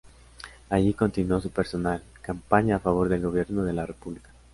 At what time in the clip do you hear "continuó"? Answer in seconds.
0.95-1.39